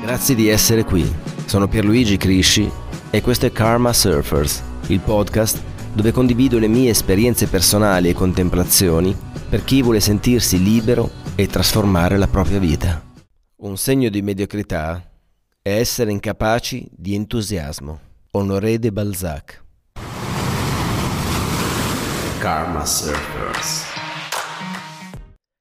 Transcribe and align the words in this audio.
Grazie 0.00 0.34
di 0.36 0.48
essere 0.48 0.84
qui. 0.84 1.04
Sono 1.46 1.66
Pierluigi 1.66 2.16
Crisci 2.16 2.70
e 3.10 3.20
questo 3.20 3.46
è 3.46 3.52
Karma 3.52 3.92
Surfers, 3.92 4.62
il 4.86 5.00
podcast 5.00 5.60
dove 5.92 6.12
condivido 6.12 6.58
le 6.58 6.68
mie 6.68 6.90
esperienze 6.90 7.48
personali 7.48 8.08
e 8.08 8.14
contemplazioni 8.14 9.16
per 9.48 9.64
chi 9.64 9.82
vuole 9.82 9.98
sentirsi 9.98 10.62
libero 10.62 11.10
e 11.34 11.48
trasformare 11.48 12.16
la 12.16 12.28
propria 12.28 12.60
vita. 12.60 13.02
Un 13.56 13.76
segno 13.76 14.08
di 14.08 14.22
mediocrità 14.22 15.02
è 15.60 15.72
essere 15.72 16.12
incapaci 16.12 16.88
di 16.90 17.14
entusiasmo. 17.14 18.00
Honoré 18.30 18.78
de 18.78 18.92
Balzac. 18.92 19.64
Karma 22.38 22.84
Surfers. 22.84 23.84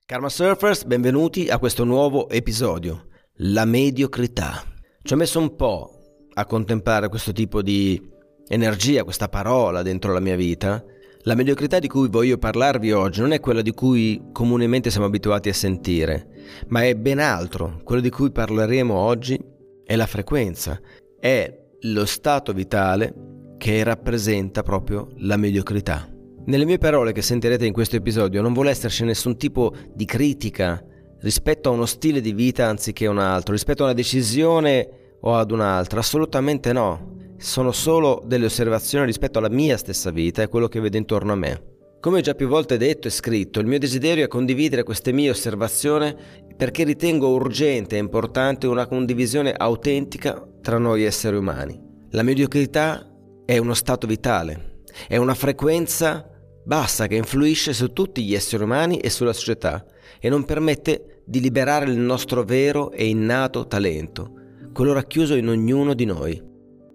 Karma 0.05 0.29
Surfers, 0.29 0.85
benvenuti 0.85 1.49
a 1.49 1.57
questo 1.57 1.83
nuovo 1.83 2.29
episodio, 2.29 3.06
la 3.37 3.65
mediocrità. 3.65 4.63
Ci 5.01 5.13
ho 5.13 5.17
messo 5.17 5.39
un 5.39 5.55
po' 5.55 5.91
a 6.33 6.45
contemplare 6.45 7.09
questo 7.09 7.31
tipo 7.33 7.61
di 7.61 8.01
energia, 8.47 9.03
questa 9.03 9.29
parola 9.29 9.83
dentro 9.83 10.13
la 10.13 10.19
mia 10.19 10.35
vita. 10.35 10.83
La 11.21 11.35
mediocrità 11.35 11.79
di 11.79 11.87
cui 11.87 12.07
voglio 12.07 12.37
parlarvi 12.37 12.91
oggi 12.93 13.21
non 13.21 13.33
è 13.33 13.39
quella 13.39 13.61
di 13.61 13.71
cui 13.71 14.29
comunemente 14.31 14.89
siamo 14.89 15.05
abituati 15.05 15.49
a 15.49 15.53
sentire, 15.53 16.27
ma 16.67 16.83
è 16.83 16.95
ben 16.95 17.19
altro. 17.19 17.81
Quello 17.83 18.01
di 18.01 18.09
cui 18.09 18.31
parleremo 18.31 18.93
oggi 18.93 19.39
è 19.83 19.95
la 19.95 20.05
frequenza, 20.05 20.79
è 21.19 21.65
lo 21.81 22.05
stato 22.05 22.53
vitale 22.53 23.13
che 23.57 23.83
rappresenta 23.83 24.63
proprio 24.63 25.09
la 25.17 25.37
mediocrità. 25.37 26.09
Nelle 26.45 26.65
mie 26.65 26.77
parole 26.77 27.11
che 27.11 27.21
sentirete 27.21 27.65
in 27.65 27.73
questo 27.73 27.97
episodio 27.97 28.41
non 28.41 28.53
vuole 28.53 28.69
esserci 28.69 29.03
nessun 29.03 29.37
tipo 29.37 29.75
di 29.93 30.05
critica 30.05 30.81
rispetto 31.21 31.69
a 31.69 31.71
uno 31.71 31.85
stile 31.85 32.21
di 32.21 32.33
vita 32.33 32.67
anziché 32.67 33.07
un 33.07 33.19
altro, 33.19 33.53
rispetto 33.53 33.83
a 33.83 33.85
una 33.85 33.93
decisione 33.93 35.15
o 35.21 35.35
ad 35.35 35.51
un'altra, 35.51 35.99
assolutamente 35.99 36.73
no. 36.73 37.15
Sono 37.37 37.71
solo 37.71 38.23
delle 38.25 38.45
osservazioni 38.45 39.05
rispetto 39.05 39.39
alla 39.39 39.49
mia 39.49 39.77
stessa 39.77 40.09
vita 40.09 40.41
e 40.41 40.47
quello 40.47 40.67
che 40.67 40.79
vedo 40.79 40.97
intorno 40.97 41.33
a 41.33 41.35
me. 41.35 41.75
Come 41.99 42.19
ho 42.19 42.21
già 42.21 42.35
più 42.35 42.47
volte 42.47 42.77
detto 42.77 43.07
e 43.07 43.11
scritto, 43.11 43.59
il 43.59 43.67
mio 43.67 43.79
desiderio 43.79 44.23
è 44.23 44.27
condividere 44.27 44.83
queste 44.83 45.11
mie 45.11 45.29
osservazioni 45.29 46.15
perché 46.55 46.83
ritengo 46.83 47.29
urgente 47.29 47.95
e 47.95 47.99
importante 47.99 48.67
una 48.67 48.87
condivisione 48.87 49.51
autentica 49.51 50.43
tra 50.61 50.77
noi 50.77 51.03
esseri 51.03 51.35
umani. 51.35 51.79
La 52.11 52.23
mediocrità 52.23 53.07
è 53.45 53.57
uno 53.57 53.73
stato 53.73 54.07
vitale, 54.07 54.83
è 55.07 55.17
una 55.17 55.33
frequenza 55.33 56.27
bassa 56.63 57.07
che 57.07 57.15
influisce 57.15 57.73
su 57.73 57.93
tutti 57.93 58.23
gli 58.23 58.33
esseri 58.33 58.63
umani 58.63 58.99
e 58.99 59.09
sulla 59.09 59.33
società 59.33 59.85
e 60.19 60.29
non 60.29 60.45
permette 60.45 61.21
di 61.25 61.41
liberare 61.41 61.85
il 61.89 61.97
nostro 61.97 62.43
vero 62.43 62.91
e 62.91 63.07
innato 63.07 63.67
talento, 63.67 64.31
quello 64.73 64.93
racchiuso 64.93 65.35
in 65.35 65.49
ognuno 65.49 65.93
di 65.93 66.05
noi. 66.05 66.41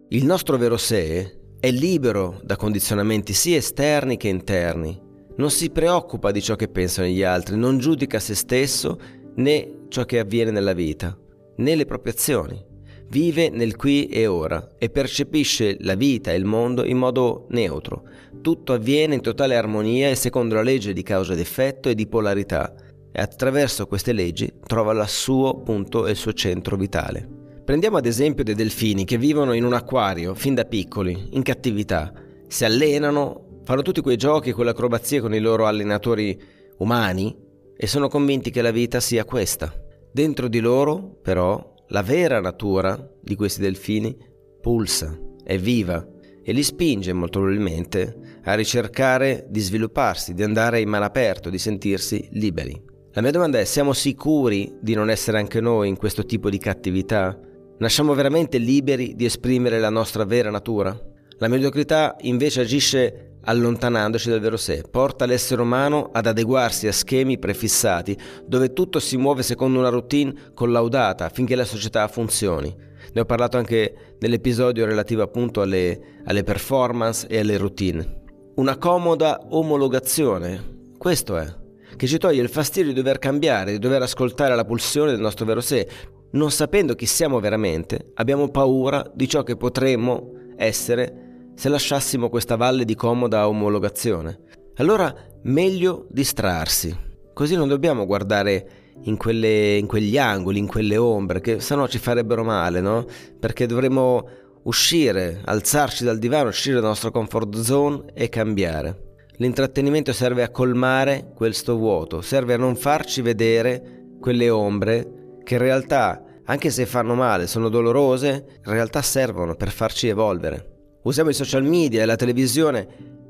Il 0.09 0.25
nostro 0.25 0.57
vero 0.57 0.77
sé 0.77 1.39
è 1.59 1.71
libero 1.71 2.41
da 2.43 2.57
condizionamenti 2.57 3.33
sia 3.33 3.57
esterni 3.57 4.17
che 4.17 4.29
interni, 4.29 5.11
non 5.37 5.51
si 5.51 5.71
preoccupa 5.71 6.31
di 6.31 6.43
ciò 6.43 6.57
che 6.57 6.69
pensano 6.69 7.09
gli 7.09 7.23
altri, 7.23 7.57
non 7.57 7.79
giudica 7.79 8.19
se 8.19 8.35
stesso 8.35 8.99
né 9.37 9.85
ciò 9.89 10.05
che 10.05 10.19
avviene 10.19 10.51
nella 10.51 10.75
vita, 10.75 11.17
né 11.57 11.75
le 11.75 11.85
proprie 11.87 12.13
azioni. 12.13 12.71
Vive 13.09 13.51
nel 13.51 13.77
qui 13.77 14.07
e 14.07 14.27
ora 14.27 14.71
e 14.79 14.89
percepisce 14.89 15.77
la 15.81 15.95
vita 15.95 16.33
e 16.33 16.37
il 16.37 16.45
mondo 16.45 16.85
in 16.85 16.97
modo 16.97 17.47
neutro, 17.51 18.05
tutto 18.41 18.73
avviene 18.73 19.15
in 19.15 19.21
totale 19.21 19.57
armonia 19.57 20.09
e 20.09 20.15
secondo 20.15 20.55
la 20.55 20.63
legge 20.63 20.93
di 20.93 21.03
causa 21.03 21.35
ed 21.35 21.39
effetto 21.39 21.89
e 21.89 21.95
di 21.95 22.07
polarità 22.07 22.75
e 23.13 23.21
attraverso 23.21 23.87
queste 23.87 24.13
leggi 24.13 24.51
trova 24.67 24.93
il 24.93 25.07
suo 25.09 25.61
punto 25.61 26.07
e 26.07 26.13
il 26.13 26.17
suo 26.17 26.33
centro 26.33 26.77
vitale. 26.77 27.29
Prendiamo 27.65 27.99
ad 27.99 28.07
esempio 28.07 28.43
dei 28.43 28.55
delfini 28.55 29.05
che 29.05 29.19
vivono 29.19 29.53
in 29.53 29.65
un 29.65 29.75
acquario 29.75 30.35
fin 30.35 30.55
da 30.55 30.65
piccoli, 30.65 31.29
in 31.33 31.43
cattività, 31.43 32.13
si 32.49 32.65
allenano, 32.65 33.61
fanno 33.65 33.83
tutti 33.83 34.01
quei 34.01 34.17
giochi 34.17 34.51
e 34.51 34.53
quelle 34.53 34.71
acrobazie 34.71 35.21
con 35.21 35.35
i 35.35 35.39
loro 35.39 35.67
allenatori 35.67 36.41
umani 36.79 37.35
e 37.77 37.87
sono 37.87 38.09
convinti 38.09 38.51
che 38.51 38.63
la 38.63 38.73
vita 38.73 38.99
sia 38.99 39.25
questa. 39.25 39.73
Dentro 40.11 40.49
di 40.49 40.61
loro, 40.61 41.19
però, 41.23 41.75
la 41.89 42.03
vera 42.03 42.41
natura 42.41 42.99
di 43.21 43.37
questi 43.37 43.61
delfini 43.61 44.17
pulsa, 44.61 45.17
è 45.45 45.59
viva 45.59 46.07
e 46.43 46.53
li 46.53 46.63
spinge 46.63 47.13
molto 47.13 47.39
probabilmente 47.41 48.41
a 48.45 48.55
ricercare 48.55 49.47
di 49.49 49.61
svilupparsi, 49.61 50.35
di 50.35 50.43
andare 50.43 50.81
in 50.81 50.89
mano 50.89 51.05
aperto, 51.05 51.49
di 51.49 51.59
sentirsi 51.59 52.29
liberi. 52.33 52.91
La 53.15 53.21
mia 53.21 53.31
domanda 53.31 53.59
è, 53.59 53.65
siamo 53.65 53.93
sicuri 53.93 54.79
di 54.81 54.95
non 54.95 55.11
essere 55.11 55.37
anche 55.37 55.61
noi 55.61 55.87
in 55.87 55.99
questo 55.99 56.25
tipo 56.25 56.49
di 56.49 56.57
cattività? 56.57 57.39
Nasciamo 57.77 58.15
veramente 58.15 58.57
liberi 58.57 59.15
di 59.15 59.27
esprimere 59.27 59.79
la 59.79 59.91
nostra 59.91 60.25
vera 60.25 60.49
natura? 60.49 60.99
La 61.37 61.49
mediocrità 61.49 62.17
invece 62.23 62.63
agisce 62.63 63.35
allontanandoci 63.43 64.31
dal 64.31 64.41
vero 64.41 64.57
sé, 64.57 64.85
porta 64.91 65.27
l'essere 65.27 65.61
umano 65.61 66.09
ad 66.11 66.25
adeguarsi 66.25 66.87
a 66.87 66.93
schemi 66.93 67.39
prefissati 67.39 68.17
dove 68.47 68.73
tutto 68.73 68.99
si 68.99 69.19
muove 69.19 69.43
secondo 69.43 69.79
una 69.79 69.91
routine 69.91 70.33
collaudata 70.55 71.27
affinché 71.27 71.55
la 71.55 71.67
società 71.67 72.09
funzioni. 72.09 72.75
Ne 73.13 73.21
ho 73.21 73.27
parlato 73.27 73.59
anche 73.59 74.17
nell'episodio 74.21 74.87
relativo 74.87 75.21
appunto 75.21 75.61
alle, 75.61 76.23
alle 76.25 76.45
performance 76.45 77.27
e 77.27 77.41
alle 77.41 77.59
routine. 77.59 78.23
Una 78.55 78.79
comoda 78.79 79.39
omologazione, 79.51 80.93
questo 80.97 81.37
è, 81.37 81.61
che 81.97 82.07
ci 82.07 82.19
toglie 82.19 82.43
il 82.43 82.49
fastidio 82.49 82.93
di 82.93 82.99
dover 82.99 83.19
cambiare, 83.19 83.73
di 83.73 83.79
dover 83.79 84.03
ascoltare 84.03 84.55
la 84.55 84.65
pulsione 84.65 85.11
del 85.11 85.21
nostro 85.21 85.45
vero 85.45 85.61
sé. 85.61 85.87
Non 86.33 86.51
sapendo 86.51 86.95
chi 86.95 87.07
siamo 87.07 87.41
veramente, 87.41 88.13
abbiamo 88.15 88.49
paura 88.49 89.11
di 89.15 89.29
ciò 89.29 89.43
che 89.43 89.57
potremmo 89.57 90.33
essere 90.57 91.51
se 91.55 91.69
lasciassimo 91.69 92.29
questa 92.29 92.57
valle 92.57 92.85
di 92.85 92.95
comoda 92.95 93.49
omologazione. 93.49 94.39
Allora 94.77 95.15
meglio 95.43 96.07
distrarsi, 96.09 96.97
così 97.35 97.55
non 97.55 97.69
dobbiamo 97.69 98.07
guardare 98.07 98.67
in, 99.05 99.17
quelle, 99.17 99.77
in 99.77 99.87
quegli 99.87 100.17
angoli, 100.17 100.59
in 100.59 100.67
quelle 100.67 100.97
ombre, 100.97 101.41
che 101.41 101.61
sennò 101.61 101.87
ci 101.87 101.99
farebbero 101.99 102.45
male, 102.45 102.81
no? 102.81 103.05
Perché 103.39 103.67
dovremmo 103.67 104.27
uscire, 104.65 105.41
alzarci 105.45 106.05
dal 106.05 106.19
divano, 106.19 106.49
uscire 106.49 106.77
dalla 106.77 106.89
nostra 106.89 107.11
comfort 107.11 107.61
zone 107.61 108.05
e 108.15 108.29
cambiare. 108.29 109.11
L'intrattenimento 109.43 110.13
serve 110.13 110.45
a 110.45 110.51
colmare 110.51 111.33
questo 111.35 111.77
vuoto, 111.77 112.21
serve 112.21 112.55
a 112.55 112.57
non 112.57 112.77
farci 112.77 113.23
vedere 113.23 114.05
quelle 114.21 114.49
ombre 114.49 115.41
che 115.43 115.55
in 115.55 115.61
realtà, 115.61 116.23
anche 116.45 116.71
se 116.71 116.87
fanno 116.87 117.17
male, 117.17 117.49
sono 117.49 117.69
dolorose, 117.69 118.61
in 118.65 118.73
realtà 118.73 119.03
servono 119.03 119.57
per 119.57 119.73
farci 119.73 120.07
evolvere. 120.07 120.99
Usiamo 121.03 121.31
i 121.31 121.35
social 121.35 121.65
media 121.65 122.03
e 122.03 122.05
la 122.05 122.15
televisione 122.15 122.87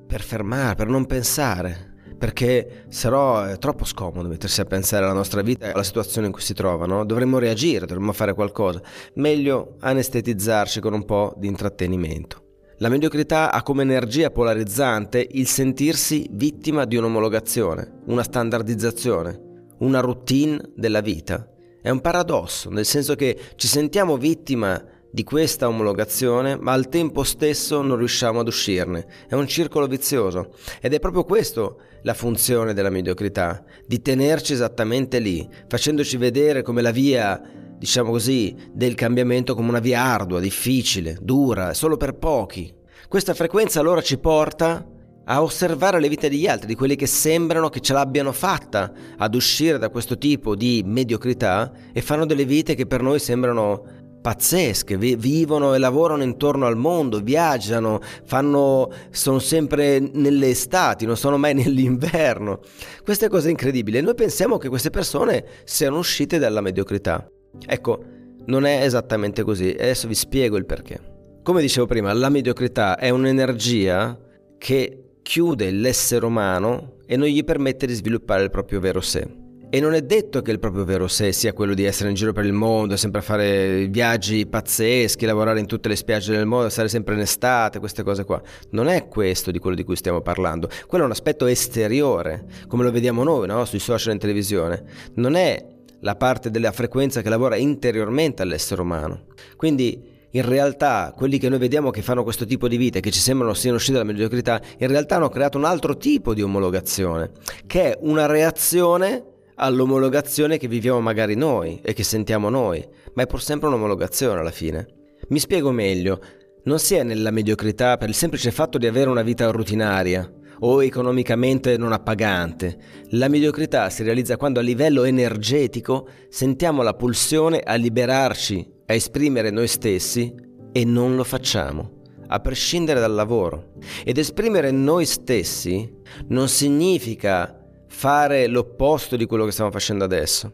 per 0.07 0.21
fermare, 0.21 0.75
per 0.75 0.89
non 0.89 1.07
pensare, 1.07 1.95
perché 2.19 2.85
sennò 2.91 3.45
è 3.45 3.57
troppo 3.57 3.87
scomodo 3.87 4.29
mettersi 4.29 4.61
a 4.61 4.67
pensare 4.67 5.07
alla 5.07 5.15
nostra 5.15 5.41
vita 5.41 5.69
e 5.69 5.71
alla 5.71 5.83
situazione 5.83 6.27
in 6.27 6.35
cui 6.35 6.43
si 6.43 6.53
trova, 6.53 6.85
no? 6.85 7.07
Dovremmo 7.07 7.39
reagire, 7.39 7.87
dovremmo 7.87 8.13
fare 8.13 8.35
qualcosa. 8.35 8.83
Meglio 9.15 9.77
anestetizzarci 9.81 10.79
con 10.79 10.93
un 10.93 11.07
po' 11.07 11.33
di 11.39 11.47
intrattenimento. 11.47 12.42
La 12.83 12.89
mediocrità 12.89 13.53
ha 13.53 13.63
come 13.63 13.83
energia 13.83 14.33
polarizzante 14.33 15.25
il 15.31 15.47
sentirsi 15.47 16.27
vittima 16.33 16.85
di 16.85 16.97
un'omologazione, 16.97 18.01
una 18.07 18.25
standardizzazione, 18.25 19.41
una 19.79 20.01
routine 20.01 20.61
della 20.75 21.01
vita. 21.01 21.49
È 21.81 21.91
un 21.91 22.01
paradosso, 22.01 22.71
nel 22.71 22.85
senso 22.85 23.15
che 23.15 23.39
ci 23.55 23.69
sentiamo 23.69 24.17
vittima 24.17 24.85
di 25.09 25.23
questa 25.23 25.69
omologazione, 25.69 26.57
ma 26.57 26.73
al 26.73 26.89
tempo 26.89 27.23
stesso 27.23 27.83
non 27.83 27.99
riusciamo 27.99 28.41
ad 28.41 28.49
uscirne. 28.49 29.07
È 29.29 29.35
un 29.35 29.47
circolo 29.47 29.87
vizioso 29.87 30.53
ed 30.81 30.93
è 30.93 30.99
proprio 30.99 31.23
questo 31.23 31.83
la 32.03 32.15
funzione 32.15 32.75
della 32.75 32.91
mediocrità, 32.91 33.63
di 33.87 34.03
tenerci 34.03 34.55
esattamente 34.55 35.21
lì, 35.21 35.49
facendoci 35.69 36.17
vedere 36.17 36.63
come 36.63 36.83
la 36.83 36.91
via, 36.91 37.41
diciamo 37.83 38.13
così, 38.13 38.55
del 38.73 38.95
cambiamento 38.95 39.57
come 39.57 39.71
una 39.71 39.81
via 39.81 40.01
ardua, 40.01 40.39
difficile, 40.39 41.19
dura, 41.21 41.75
solo 41.75 41.97
per 41.97 42.15
pochi. 42.15 42.73
Questa 43.09 43.35
frequenza 43.35 43.81
allora 43.81 44.01
ci 44.01 44.19
porta 44.19 44.87
a 45.25 45.43
osservare 45.43 45.99
le 45.99 46.09
vite 46.09 46.29
degli 46.29 46.47
altri, 46.47 46.69
di 46.69 46.77
quelli 46.77 46.95
che 46.95 47.09
sembrano 47.09 47.71
che 47.71 47.81
ce 47.81 47.93
l'abbiano 47.93 48.31
fatta 48.31 48.93
ad 49.17 49.35
uscire 49.35 49.79
da 49.79 49.89
questo 49.89 50.17
tipo 50.17 50.55
di 50.55 50.85
mediocrità 50.87 51.73
e 51.93 52.01
fanno 52.03 52.25
delle 52.25 52.45
vite 52.45 52.77
che 52.77 52.87
per 52.87 53.03
noi 53.03 53.19
sembrano 53.19 53.83
pazzesche, 54.23 54.97
vivono 54.97 55.75
e 55.75 55.79
lavorano 55.79 56.23
intorno 56.23 56.67
al 56.67 56.77
mondo, 56.77 57.19
viaggiano, 57.19 57.99
fanno, 58.25 58.93
sono 59.11 59.41
sempre 59.41 59.99
nelle 59.99 60.51
estati, 60.51 61.05
non 61.05 61.17
sono 61.17 61.37
mai 61.37 61.55
nell'inverno. 61.59 62.61
Queste 63.03 63.29
cose 63.29 63.51
incredibili. 63.51 64.01
Noi 64.01 64.15
pensiamo 64.15 64.57
che 64.57 64.69
queste 64.69 64.91
persone 64.91 65.45
siano 65.65 65.99
uscite 65.99 66.39
dalla 66.39 66.61
mediocrità. 66.61 67.29
Ecco, 67.67 68.05
non 68.47 68.65
è 68.65 68.83
esattamente 68.83 69.43
così. 69.43 69.69
Adesso 69.71 70.09
vi 70.09 70.15
spiego 70.15 70.57
il 70.57 70.67
perché. 70.67 71.01
Come 71.43 71.61
dicevo 71.61 71.87
prima, 71.87 72.13
la 72.13 72.29
mediocrità 72.29 72.97
è 72.97 73.11
un'energia 73.11 74.19
che 74.59 75.17
chiude 75.23 75.71
l'essere 75.71 76.25
umano 76.25 76.99
e 77.07 77.17
non 77.17 77.27
gli 77.27 77.45
permette 77.45 77.87
di 77.87 77.95
sviluppare 77.95 78.45
il 78.45 78.51
proprio 78.51 78.81
vero 78.81 79.01
sé. 79.01 79.41
E 79.75 79.81
non 79.81 79.95
è 79.95 80.03
detto 80.03 80.43
che 80.43 80.51
il 80.51 80.59
proprio 80.59 80.85
vero 80.85 81.09
sé 81.09 81.33
sia 81.33 81.55
quello 81.55 81.73
di 81.73 81.85
essere 81.85 82.11
in 82.11 82.15
giro 82.15 82.35
per 82.35 82.45
il 82.45 82.53
mondo, 82.53 82.95
sempre 82.99 83.23
fare 83.23 83.87
viaggi 83.87 84.47
pazzeschi, 84.47 85.25
lavorare 85.25 85.61
in 85.61 85.67
tutte 85.67 85.89
le 85.89 85.97
spiagge 85.97 86.37
del 86.37 86.45
mondo, 86.45 86.69
stare 86.69 86.89
sempre 86.89 87.15
in 87.15 87.21
estate, 87.21 87.79
queste 87.79 88.03
cose 88.03 88.25
qua. 88.25 88.39
Non 88.71 88.89
è 88.89 89.09
questo 89.09 89.51
di 89.51 89.59
quello 89.59 89.75
di 89.75 89.83
cui 89.83 89.97
stiamo 89.97 90.21
parlando. 90.21 90.69
Quello 90.87 91.05
è 91.05 91.07
un 91.07 91.13
aspetto 91.13 91.47
esteriore, 91.47 92.45
come 92.69 92.85
lo 92.85 92.91
vediamo 92.91 93.23
noi, 93.25 93.47
no? 93.47 93.65
Sui 93.65 93.79
social 93.79 94.11
e 94.11 94.13
in 94.13 94.19
televisione. 94.19 94.85
Non 95.15 95.37
è 95.37 95.72
la 96.03 96.17
parte 96.17 96.51
della 96.51 96.73
frequenza 96.73 97.23
che 97.23 97.29
lavora 97.29 97.57
interiormente 97.57 98.43
all'essere 98.43 98.81
umano. 98.81 99.27
Quindi 99.57 100.11
in 100.31 100.47
realtà 100.49 101.13
quelli 101.15 101.39
che 101.39 101.49
noi 101.49 101.59
vediamo 101.59 101.91
che 101.91 102.03
fanno 102.03 102.23
questo 102.23 102.45
tipo 102.45 102.69
di 102.69 102.77
vita 102.77 102.99
e 102.99 103.01
che 103.01 103.11
ci 103.11 103.21
sembrano 103.21 103.55
siano 103.55 103.77
usciti 103.77 103.93
dalla 103.95 104.05
mediocrità, 104.05 104.61
in 104.79 104.89
realtà 104.89 105.17
hanno 105.17 105.29
creato 105.29 105.59
un 105.59 105.65
altro 105.65 105.97
tipo 105.97 106.35
di 106.35 106.43
omologazione, 106.43 107.31
che 107.67 107.93
è 107.93 107.99
una 108.01 108.27
reazione 108.27 109.25
all'omologazione 109.57 110.59
che 110.59 110.69
viviamo 110.69 111.01
magari 111.01 111.35
noi 111.35 111.81
e 111.83 111.93
che 111.93 112.03
sentiamo 112.03 112.49
noi, 112.49 112.87
ma 113.15 113.23
è 113.23 113.27
pur 113.27 113.43
sempre 113.43 113.69
un'omologazione 113.69 114.41
alla 114.41 114.51
fine. 114.51 114.87
Mi 115.29 115.39
spiego 115.39 115.71
meglio, 115.71 116.21
non 116.65 116.79
si 116.79 116.95
è 116.95 117.03
nella 117.03 117.31
mediocrità 117.31 117.97
per 117.97 118.09
il 118.09 118.15
semplice 118.15 118.51
fatto 118.51 118.79
di 118.79 118.87
avere 118.87 119.11
una 119.11 119.23
vita 119.23 119.51
rutinaria 119.51 120.31
o 120.65 120.83
economicamente 120.83 121.77
non 121.77 121.93
appagante. 121.93 122.79
La 123.11 123.29
mediocrità 123.29 123.89
si 123.91 124.03
realizza 124.03 124.37
quando 124.37 124.61
a 124.61 124.63
livello 124.63 125.05
energetico 125.05 126.09
sentiamo 126.29 126.83
la 126.83 126.95
pulsione 126.95 127.61
a 127.61 127.75
liberarci, 127.75 128.71
a 128.87 128.95
esprimere 128.95 129.51
noi 129.51 129.69
stessi 129.69 130.35
e 130.73 130.85
non 130.85 131.17
lo 131.17 131.25
facciamo 131.25 132.01
a 132.33 132.41
prescindere 132.41 132.99
dal 132.99 133.13
lavoro. 133.13 133.75
Ed 134.05 134.17
esprimere 134.17 134.71
noi 134.71 135.05
stessi 135.05 136.01
non 136.29 136.49
significa 136.49 137.59
fare 137.89 138.47
l'opposto 138.47 139.17
di 139.17 139.27
quello 139.27 139.45
che 139.45 139.53
stiamo 139.53 139.71
facendo 139.71 140.05
adesso. 140.05 140.51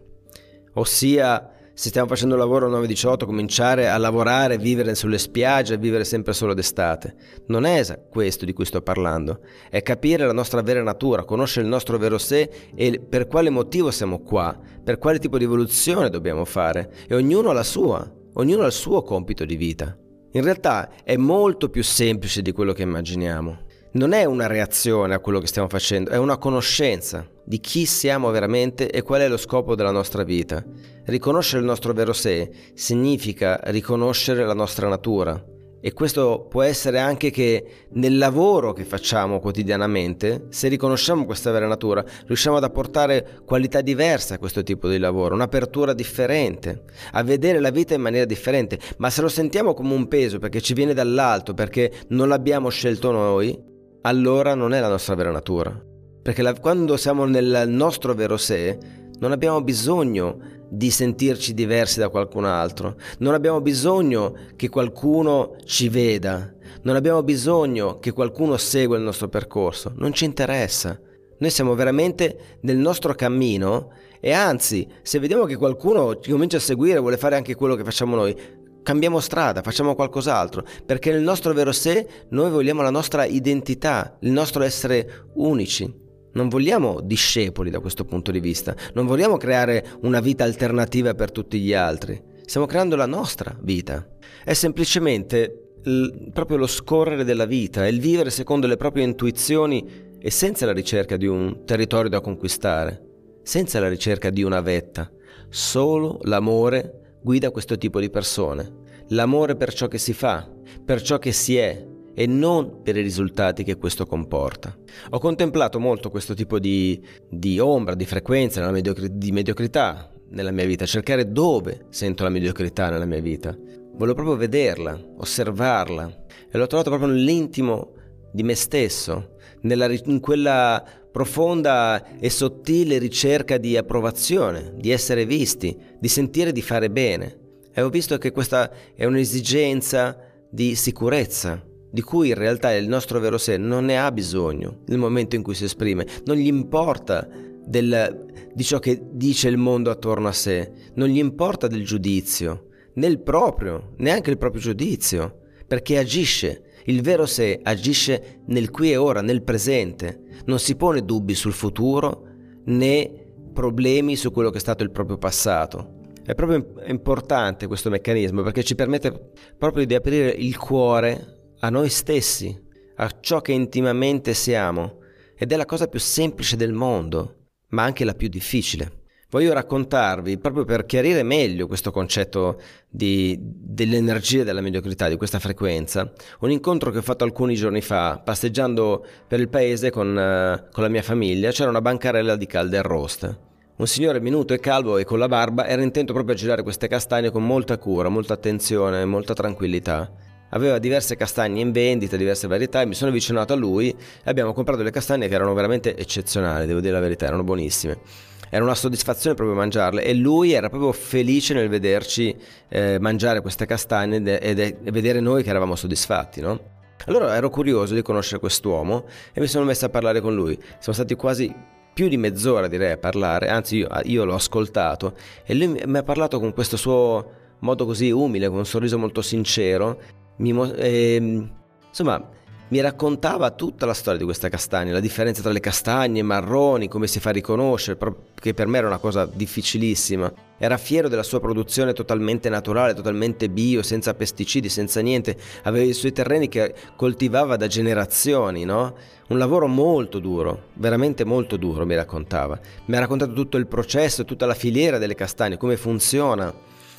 Ossia, 0.75 1.51
se 1.79 1.91
stiamo 1.91 2.09
facendo 2.09 2.35
un 2.35 2.41
lavoro 2.41 2.69
9-18, 2.69 3.25
cominciare 3.25 3.89
a 3.89 3.97
lavorare, 3.99 4.59
vivere 4.59 4.97
sulle 4.97 5.17
spiagge, 5.17 5.79
vivere 5.79 6.03
sempre 6.03 6.33
solo 6.33 6.53
d'estate. 6.53 7.15
Non 7.47 7.65
è 7.65 7.85
questo 8.11 8.45
di 8.45 8.53
cui 8.53 8.65
sto 8.65 8.83
parlando, 8.83 9.43
è 9.71 9.81
capire 9.83 10.27
la 10.27 10.33
nostra 10.33 10.61
vera 10.61 10.83
natura, 10.83 11.23
conoscere 11.23 11.67
il 11.67 11.71
nostro 11.71 11.97
vero 11.97 12.19
sé 12.19 12.51
e 12.75 12.99
per 12.99 13.29
quale 13.29 13.49
motivo 13.49 13.93
siamo 13.93 14.19
qua, 14.19 14.59
per 14.83 14.99
quale 14.99 15.21
tipo 15.21 15.39
di 15.39 15.45
evoluzione 15.45 16.11
dobbiamo 16.11 16.45
fare. 16.45 16.91
E 17.07 17.15
ognuno 17.15 17.51
ha 17.51 17.53
la 17.53 17.63
sua, 17.63 18.13
ognuno 18.33 18.65
ha 18.65 18.67
il 18.67 18.73
suo 18.73 19.03
compito 19.03 19.45
di 19.45 19.55
vita. 19.55 19.97
In 20.33 20.43
realtà 20.43 20.91
è 21.05 21.17
molto 21.17 21.69
più 21.69 21.85
semplice 21.85 22.43
di 22.43 22.51
quello 22.51 22.73
che 22.73 22.83
immaginiamo 22.83 23.67
non 23.91 24.13
è 24.13 24.25
una 24.25 24.47
reazione 24.47 25.15
a 25.15 25.19
quello 25.19 25.39
che 25.39 25.47
stiamo 25.47 25.69
facendo, 25.69 26.11
è 26.11 26.19
una 26.19 26.37
conoscenza 26.37 27.27
di 27.49 27.61
chi 27.61 27.87
siamo 27.87 28.31
veramente 28.31 28.91
e 28.91 29.01
qual 29.01 29.23
è 29.23 29.29
lo 29.29 29.39
scopo 29.39 29.75
della 29.75 29.91
nostra 29.91 30.23
vita. 30.23 30.63
Riconoscere 31.07 31.63
il 31.63 31.67
nostro 31.67 31.95
vero 31.95 32.13
sé 32.13 32.51
significa 32.75 33.59
riconoscere 33.65 34.45
la 34.45 34.53
nostra 34.53 34.87
natura. 34.87 35.43
E 35.81 35.95
questo 35.95 36.47
può 36.51 36.61
essere 36.61 36.99
anche 36.99 37.31
che 37.31 37.87
nel 37.93 38.19
lavoro 38.19 38.75
che 38.75 38.85
facciamo 38.85 39.41
quotidianamente, 39.41 40.49
se 40.51 40.69
riconosciamo 40.69 41.25
questa 41.25 41.51
vera 41.51 41.67
natura, 41.67 42.05
riusciamo 42.27 42.59
ad 42.59 42.65
apportare 42.65 43.41
qualità 43.47 43.81
diverse 43.81 44.35
a 44.35 44.39
questo 44.39 44.63
tipo 44.63 44.87
di 44.87 44.99
lavoro, 44.99 45.35
un'apertura 45.35 45.95
differente, 45.95 46.83
a 47.13 47.23
vedere 47.23 47.61
la 47.61 47.71
vita 47.71 47.95
in 47.95 48.03
maniera 48.03 48.27
differente. 48.27 48.79
Ma 48.99 49.09
se 49.09 49.23
lo 49.23 49.29
sentiamo 49.29 49.73
come 49.73 49.95
un 49.95 50.07
peso 50.07 50.39
perché 50.39 50.61
ci 50.61 50.75
viene 50.75 50.93
dall'alto, 50.93 51.55
perché 51.55 51.93
non 52.09 52.29
l'abbiamo 52.29 52.69
scelto 52.69 53.11
noi, 53.11 53.59
allora 54.03 54.55
non 54.55 54.75
è 54.75 54.81
la 54.81 54.89
nostra 54.89 55.15
vera 55.15 55.31
natura. 55.31 55.88
Perché 56.29 56.43
la, 56.43 56.53
quando 56.53 56.99
siamo 56.99 57.25
nel 57.25 57.65
nostro 57.69 58.13
vero 58.13 58.37
sé, 58.37 58.77
non 59.19 59.33
abbiamo 59.33 59.63
bisogno 59.63 60.39
di 60.69 60.91
sentirci 60.91 61.55
diversi 61.55 62.01
da 62.01 62.11
qualcun 62.11 62.45
altro, 62.45 62.97
non 63.21 63.33
abbiamo 63.33 63.63
bisogno 63.63 64.35
che 64.55 64.69
qualcuno 64.69 65.57
ci 65.65 65.89
veda, 65.89 66.53
non 66.83 66.97
abbiamo 66.97 67.23
bisogno 67.23 67.99
che 67.99 68.13
qualcuno 68.13 68.59
segua 68.59 68.99
il 68.99 69.05
nostro 69.05 69.31
percorso, 69.31 69.95
non 69.97 70.13
ci 70.13 70.27
interessa. 70.27 71.01
Noi 71.39 71.49
siamo 71.49 71.75
veramente 71.75 72.59
nel 72.61 72.77
nostro 72.77 73.15
cammino 73.15 73.93
e 74.21 74.31
anzi, 74.31 74.87
se 75.01 75.19
vediamo 75.21 75.47
che 75.47 75.57
qualcuno 75.57 76.21
ci 76.21 76.31
comincia 76.31 76.59
a 76.59 76.61
seguire, 76.61 76.99
vuole 76.99 77.17
fare 77.17 77.37
anche 77.37 77.55
quello 77.55 77.75
che 77.75 77.85
facciamo 77.85 78.15
noi, 78.17 78.37
cambiamo 78.83 79.21
strada, 79.21 79.63
facciamo 79.63 79.95
qualcos'altro, 79.95 80.63
perché 80.85 81.11
nel 81.11 81.23
nostro 81.23 81.55
vero 81.55 81.73
sé 81.73 82.07
noi 82.29 82.51
vogliamo 82.51 82.83
la 82.83 82.91
nostra 82.91 83.25
identità, 83.25 84.19
il 84.21 84.31
nostro 84.31 84.63
essere 84.63 85.31
unici. 85.37 86.07
Non 86.39 86.49
vogliamo 86.49 87.01
discepoli 87.01 87.69
da 87.69 87.81
questo 87.81 88.05
punto 88.05 88.31
di 88.31 88.39
vista, 88.39 88.73
non 88.95 89.07
vogliamo 89.07 89.37
creare 89.37 89.85
una 90.03 90.21
vita 90.21 90.45
alternativa 90.45 91.13
per 91.13 91.33
tutti 91.33 91.59
gli 91.59 91.75
altri, 91.75 92.23
stiamo 92.45 92.65
creando 92.65 92.95
la 92.95 93.07
nostra 93.07 93.59
vita. 93.61 94.09
È 94.45 94.53
semplicemente 94.53 95.73
l- 95.83 96.31
proprio 96.33 96.59
lo 96.59 96.69
scorrere 96.69 97.25
della 97.25 97.45
vita, 97.45 97.85
è 97.85 97.89
il 97.89 97.99
vivere 97.99 98.31
secondo 98.31 98.69
le 98.69 98.77
proprie 98.77 99.03
intuizioni 99.03 99.85
e 100.17 100.31
senza 100.31 100.65
la 100.65 100.73
ricerca 100.73 101.17
di 101.17 101.27
un 101.27 101.65
territorio 101.65 102.09
da 102.09 102.21
conquistare, 102.21 103.03
senza 103.43 103.81
la 103.81 103.89
ricerca 103.89 104.31
di 104.31 104.45
una 104.45 104.61
vetta, 104.61 105.11
solo 105.49 106.21
l'amore 106.23 107.17
guida 107.21 107.51
questo 107.51 107.77
tipo 107.77 107.99
di 107.99 108.11
persone. 108.11 108.77
L'amore 109.09 109.57
per 109.57 109.75
ciò 109.75 109.89
che 109.89 109.99
si 109.99 110.13
fa, 110.13 110.49
per 110.85 111.03
ciò 111.03 111.19
che 111.19 111.33
si 111.33 111.57
è 111.57 111.85
e 112.19 112.27
non 112.27 112.83
per 112.83 112.97
i 112.97 113.03
risultati 113.03 113.63
che 113.63 113.77
questo 113.77 114.05
comporta. 114.05 114.77
Ho 115.11 115.21
contemplato 115.21 115.79
molto 115.79 116.11
questo 116.11 116.35
tipo 116.35 116.59
di, 116.59 117.01
di 117.31 117.61
ombra, 117.61 117.95
di 117.95 118.07
frequenza, 118.07 118.69
mediocri- 118.73 119.17
di 119.17 119.31
mediocrità 119.31 120.11
nella 120.31 120.51
mia 120.51 120.67
vita, 120.67 120.85
cercare 120.85 121.31
dove 121.31 121.87
sento 121.91 122.25
la 122.25 122.29
mediocrità 122.29 122.91
nella 122.91 123.05
mia 123.05 123.21
vita. 123.21 123.57
Volevo 123.57 124.15
proprio 124.15 124.35
vederla, 124.35 125.01
osservarla 125.19 126.25
e 126.51 126.59
l'ho 126.59 126.67
trovato 126.67 126.91
proprio 126.91 127.09
nell'intimo 127.13 127.93
di 128.33 128.43
me 128.43 128.57
stesso, 128.57 129.37
nella, 129.61 129.87
in 129.87 130.19
quella 130.19 130.85
profonda 131.13 132.19
e 132.19 132.31
sottile 132.31 132.99
ricerca 132.99 133.59
di 133.59 133.77
approvazione, 133.77 134.73
di 134.75 134.91
essere 134.91 135.25
visti, 135.25 135.79
di 136.01 136.09
sentire 136.09 136.51
di 136.51 136.63
fare 136.63 136.91
bene. 136.91 137.39
E 137.73 137.81
ho 137.81 137.89
visto 137.91 138.19
che 138.19 138.33
questa 138.33 138.73
è 138.97 139.05
un'esigenza 139.05 140.19
di 140.51 140.75
sicurezza, 140.75 141.65
di 141.91 142.03
cui 142.03 142.29
in 142.29 142.35
realtà 142.35 142.73
il 142.75 142.89
nostro 142.89 143.19
vero 143.21 143.39
sé 143.39 143.57
non 143.57 143.87
ne 143.87 143.99
ha 143.99 144.11
bisogno 144.13 144.81
nel 144.87 144.99
momento 144.99 145.37
in 145.37 145.43
cui 145.43 145.55
si 145.55 145.65
esprime, 145.65 146.07
non 146.25 146.37
gli 146.37 146.47
importa 146.47 147.27
del, 147.65 148.27
di 148.53 148.63
ciò 148.63 148.79
che 148.79 149.01
dice 149.13 149.49
il 149.49 149.57
mondo 149.57 149.91
attorno 149.91 150.29
a 150.29 150.33
sé, 150.33 150.73
non 150.95 151.09
gli 151.09 151.19
importa 151.19 151.67
del 151.67 151.85
giudizio, 151.85 152.69
nel 152.95 153.21
proprio, 153.21 153.93
neanche 153.99 154.31
il 154.31 154.39
proprio 154.39 154.61
giudizio, 154.61 155.41
perché 155.67 155.99
agisce 155.99 156.63
il 156.87 157.03
vero 157.03 157.27
sé 157.27 157.61
agisce 157.63 158.41
nel 158.47 158.71
qui 158.71 158.93
e 158.93 158.97
ora, 158.97 159.21
nel 159.21 159.43
presente, 159.43 160.23
non 160.47 160.59
si 160.59 160.75
pone 160.75 161.05
dubbi 161.05 161.35
sul 161.35 161.53
futuro 161.53 162.25
né 162.65 163.27
problemi 163.53 164.17
su 164.17 164.31
quello 164.31 164.51
che 164.51 164.57
è 164.57 164.61
stato 164.61 164.83
il 164.83 164.91
proprio 164.91 165.19
passato. 165.19 165.97
È 166.25 166.35
proprio 166.35 166.75
importante 166.87 167.67
questo 167.67 167.91
meccanismo 167.91 168.43
perché 168.43 168.63
ci 168.63 168.75
permette 168.75 169.33
proprio 169.57 169.85
di 169.85 169.95
aprire 169.95 170.29
il 170.29 170.57
cuore 170.57 171.38
a 171.61 171.71
noi 171.71 171.89
stessi, 171.89 172.57
a 172.97 173.11
ciò 173.21 173.41
che 173.41 173.53
intimamente 173.53 174.35
siamo 174.35 174.99
ed 175.37 175.53
è 175.53 175.57
la 175.57 175.67
cosa 175.67 175.87
più 175.87 176.01
semplice 176.01 176.57
del 176.57 176.73
mondo, 176.73 177.35
ma 177.69 177.85
anche 177.85 178.05
la 178.05 178.15
più 178.15 178.29
difficile. 178.29 178.99
Voglio 179.31 179.53
raccontarvi, 179.53 180.39
proprio 180.39 180.65
per 180.65 180.87
chiarire 180.87 181.23
meglio 181.23 181.67
questo 181.67 181.91
concetto 181.91 182.59
di, 182.89 183.37
dell'energia 183.39 184.43
della 184.43 184.63
mediocrità, 184.63 185.07
di 185.09 185.17
questa 185.19 185.39
frequenza, 185.39 186.11
un 186.41 186.51
incontro 186.51 186.91
che 186.91 186.99
ho 186.99 187.03
fatto 187.03 187.25
alcuni 187.25 187.55
giorni 187.55 187.83
fa, 187.83 188.23
passeggiando 188.25 189.05
per 189.27 189.39
il 189.39 189.51
paese 189.51 189.91
con, 189.91 190.09
uh, 190.09 190.73
con 190.73 190.83
la 190.83 190.89
mia 190.89 191.03
famiglia, 191.03 191.51
c'era 191.51 191.69
una 191.69 191.83
bancarella 191.83 192.37
di 192.37 192.47
Calder 192.47 192.87
Roast. 192.87 193.39
Un 193.77 193.87
signore 193.87 194.19
minuto 194.19 194.55
e 194.55 194.61
calvo 194.61 194.97
e 194.97 195.05
con 195.05 195.19
la 195.19 195.29
barba 195.29 195.67
era 195.67 195.83
intento 195.83 196.15
proprio 196.15 196.35
a 196.35 196.39
girare 196.39 196.63
queste 196.63 196.89
castagne 196.89 197.31
con 197.31 197.45
molta 197.45 197.77
cura, 197.77 198.09
molta 198.09 198.33
attenzione, 198.33 199.05
molta 199.05 199.35
tranquillità. 199.35 200.11
Aveva 200.51 200.79
diverse 200.79 201.17
castagne 201.17 201.61
in 201.61 201.73
vendita, 201.73 202.17
diverse 202.17 202.47
varietà 202.47 202.81
e 202.81 202.87
mi 202.87 202.95
sono 202.95 203.11
avvicinato 203.11 203.53
a 203.53 203.57
lui 203.57 203.91
e 203.91 203.97
abbiamo 204.25 204.53
comprato 204.53 204.83
le 204.83 204.91
castagne 204.91 205.29
che 205.29 205.35
erano 205.35 205.55
veramente 205.55 205.97
eccezionali, 205.97 206.67
devo 206.67 206.81
dire 206.81 206.93
la 206.93 207.01
verità, 207.01 207.27
erano 207.27 207.45
buonissime 207.45 208.27
era 208.51 208.65
una 208.65 208.75
soddisfazione 208.75 209.37
proprio 209.37 209.57
mangiarle 209.57 210.03
e 210.03 210.15
lui 210.15 210.53
era 210.53 210.69
proprio 210.69 210.93
felice 210.93 211.55
nel 211.55 211.69
vederci 211.69 212.35
eh, 212.69 212.99
mangiare 212.99 213.41
queste 213.41 213.67
castagne 213.67 214.23
e 214.41 214.77
vedere 214.91 215.21
noi 215.21 215.43
che 215.43 215.51
eravamo 215.51 215.77
soddisfatti, 215.77 216.41
no? 216.41 216.77
Allora 217.07 217.35
ero 217.37 217.49
curioso 217.49 217.95
di 217.95 218.03
conoscere 218.03 218.41
quest'uomo 218.41 219.05
e 219.33 219.41
mi 219.41 219.47
sono 219.47 219.65
messo 219.65 219.85
a 219.85 219.89
parlare 219.89 220.21
con 220.21 220.35
lui. 220.35 220.59
Siamo 220.79 220.93
stati 220.93 221.15
quasi 221.15 221.55
più 221.95 222.09
di 222.09 222.17
mezz'ora 222.17 222.69
direi 222.69 222.93
a 222.93 222.99
parlare, 222.99 223.49
anzi 223.49 223.77
io, 223.77 223.89
io 224.05 224.25
l'ho 224.25 224.35
ascoltato 224.35 225.15
e 225.45 225.55
lui 225.55 225.83
mi 225.85 225.97
ha 225.97 226.03
parlato 226.03 226.39
con 226.39 226.53
questo 226.53 226.77
suo 226.77 227.33
modo 227.61 227.87
così 227.87 228.11
umile, 228.11 228.49
con 228.49 228.59
un 228.59 228.67
sorriso 228.67 228.99
molto 228.99 229.23
sincero. 229.23 229.99
Mi, 230.39 230.73
eh, 230.77 231.49
insomma, 231.89 232.29
mi 232.71 232.81
raccontava 232.81 233.51
tutta 233.53 233.87
la 233.87 233.95
storia 233.95 234.19
di 234.19 234.27
questa 234.27 234.51
castagna, 234.51 234.93
la 234.93 235.01
differenza 235.01 235.41
tra 235.41 235.51
le 235.51 235.61
castagne, 235.61 236.21
marroni, 236.23 236.87
come 236.87 237.07
si 237.07 237.19
fa 237.19 237.31
a 237.31 237.33
riconoscere, 237.33 237.99
che 238.35 238.53
per 238.53 238.67
me 238.67 238.77
era 238.79 238.87
una 238.87 238.99
cosa 238.99 239.25
difficilissima. 239.25 240.31
Era 240.59 240.77
fiero 240.77 241.09
della 241.09 241.23
sua 241.23 241.41
produzione 241.41 241.95
totalmente 241.95 242.51
naturale, 242.51 242.93
totalmente 242.93 243.49
bio, 243.49 243.83
senza 243.83 244.13
pesticidi, 244.13 244.69
senza 244.69 245.01
niente. 245.01 245.37
Aveva 245.63 245.85
i 245.87 245.95
suoi 245.95 246.13
terreni 246.13 246.49
che 246.49 246.75
coltivava 246.95 247.57
da 247.57 247.69
generazioni, 247.69 248.65
no? 248.65 248.95
Un 249.29 249.39
lavoro 249.39 249.67
molto 249.67 250.19
duro, 250.19 250.65
veramente 250.75 251.25
molto 251.25 251.57
duro, 251.57 251.87
mi 251.87 251.95
raccontava. 251.95 252.59
Mi 252.87 252.97
ha 252.97 253.01
raccontato 253.01 253.33
tutto 253.33 253.57
il 253.57 253.67
processo, 253.67 254.27
tutta 254.27 254.45
la 254.45 254.55
filiera 254.55 254.99
delle 254.99 255.15
castagne, 255.15 255.57
come 255.57 255.77
funziona. 255.79 256.53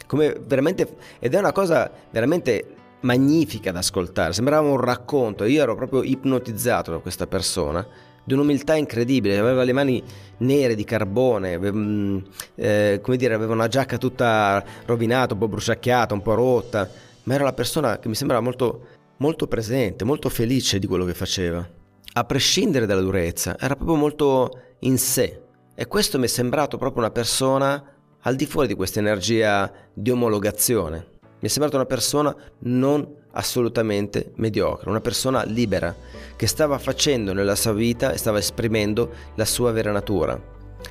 Come 0.08 0.36
veramente, 0.44 0.96
ed 1.20 1.36
è 1.36 1.38
una 1.38 1.52
cosa 1.52 1.92
veramente 2.10 2.78
magnifica 3.02 3.72
da 3.72 3.80
ascoltare, 3.80 4.34
sembrava 4.34 4.68
un 4.68 4.80
racconto, 4.80 5.46
io 5.46 5.62
ero 5.62 5.76
proprio 5.76 6.04
ipnotizzato 6.04 6.92
da 6.92 6.98
questa 7.00 7.28
persona, 7.28 7.86
di 8.24 8.34
un'umiltà 8.34 8.76
incredibile, 8.76 9.38
aveva 9.38 9.64
le 9.64 9.74
mani 9.74 10.04
nere 10.38 10.76
di 10.76 10.84
carbone, 10.84 11.58
mm, 11.58 12.18
eh, 12.56 13.00
come 13.02 13.18
dire, 13.18 13.34
aveva 13.34 13.54
una 13.54 13.68
giacca 13.68 13.98
tutta 13.98 14.64
rovinata, 14.86 15.34
un 15.34 15.40
po' 15.40 15.48
bruciacchiata, 15.48 16.14
un 16.14 16.22
po' 16.22 16.36
rotta, 16.36 16.90
ma 17.24 17.34
era 17.34 17.44
la 17.44 17.54
persona 17.54 17.98
che 18.00 18.08
mi 18.08 18.16
sembrava 18.16 18.44
molto, 18.44 18.86
molto 19.18 19.48
presente, 19.48 20.04
molto 20.04 20.30
felice 20.30 20.80
di 20.80 20.88
quello 20.88 21.06
che 21.06 21.14
faceva, 21.14 21.68
a 22.14 22.24
prescindere 22.24 22.86
dalla 22.86 23.02
durezza, 23.02 23.58
era 23.60 23.76
proprio 23.76 23.98
molto 23.98 24.62
in 24.80 24.98
sé. 24.98 25.42
E 25.74 25.88
questo 25.88 26.20
mi 26.20 26.26
è 26.26 26.28
sembrato 26.28 26.78
proprio 26.78 27.04
una 27.04 27.12
persona 27.12 27.84
al 28.24 28.36
di 28.36 28.46
fuori 28.46 28.68
di 28.68 28.76
questa 28.76 29.00
energia 29.00 29.72
di 29.94 30.12
omologazione. 30.12 31.19
Mi 31.40 31.48
è 31.48 31.52
sembrata 31.52 31.78
una 31.78 31.86
persona 31.86 32.36
non 32.60 33.16
assolutamente 33.32 34.32
mediocre, 34.36 34.90
una 34.90 35.00
persona 35.00 35.44
libera, 35.44 35.96
che 36.36 36.48
stava 36.48 36.78
facendo 36.78 37.34
nella 37.34 37.56
sua 37.56 37.74
vita 37.74 38.12
e 38.12 38.18
stava 38.18 38.40
esprimendo 38.40 39.10
la 39.36 39.46
sua 39.46 39.72
vera 39.72 39.92
natura. 39.92 40.38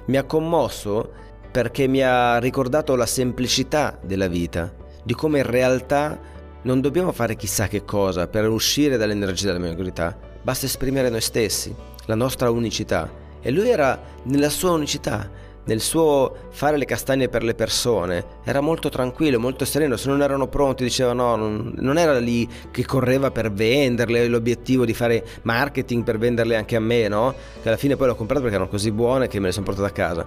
Mi 0.06 0.16
ha 0.16 0.24
commosso 0.24 1.12
perché 1.50 1.86
mi 1.86 2.02
ha 2.02 2.38
ricordato 2.38 2.94
la 2.94 3.06
semplicità 3.06 3.98
della 4.02 4.28
vita, 4.28 4.74
di 5.02 5.14
come 5.14 5.38
in 5.38 5.46
realtà 5.46 6.18
non 6.62 6.80
dobbiamo 6.80 7.12
fare 7.12 7.36
chissà 7.36 7.68
che 7.68 7.84
cosa 7.84 8.26
per 8.26 8.48
uscire 8.48 8.96
dall'energia 8.96 9.46
della 9.46 9.58
mediocrità, 9.58 10.16
basta 10.42 10.66
esprimere 10.66 11.10
noi 11.10 11.20
stessi, 11.20 11.74
la 12.06 12.14
nostra 12.14 12.50
unicità. 12.50 13.26
E 13.40 13.50
lui 13.50 13.68
era 13.68 14.00
nella 14.24 14.50
sua 14.50 14.72
unicità, 14.72 15.30
nel 15.68 15.80
suo 15.80 16.34
fare 16.48 16.78
le 16.78 16.86
castagne 16.86 17.28
per 17.28 17.42
le 17.42 17.54
persone 17.54 18.24
era 18.42 18.62
molto 18.62 18.88
tranquillo, 18.88 19.38
molto 19.38 19.66
sereno, 19.66 19.98
se 19.98 20.08
non 20.08 20.22
erano 20.22 20.48
pronti 20.48 20.82
diceva 20.82 21.12
no, 21.12 21.36
non, 21.36 21.74
non 21.76 21.98
era 21.98 22.18
lì 22.18 22.48
che 22.70 22.86
correva 22.86 23.30
per 23.30 23.52
venderle, 23.52 24.28
l'obiettivo 24.28 24.86
di 24.86 24.94
fare 24.94 25.22
marketing 25.42 26.04
per 26.04 26.16
venderle 26.16 26.56
anche 26.56 26.74
a 26.74 26.80
me, 26.80 27.08
no? 27.08 27.34
Che 27.60 27.68
alla 27.68 27.76
fine 27.76 27.96
poi 27.96 28.06
l'ho 28.06 28.14
comprato 28.14 28.40
perché 28.40 28.56
erano 28.56 28.70
così 28.70 28.90
buone 28.90 29.28
che 29.28 29.38
me 29.40 29.48
le 29.48 29.52
sono 29.52 29.66
portate 29.66 29.88
a 29.88 29.90
casa. 29.90 30.26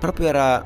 Proprio 0.00 0.26
era, 0.26 0.64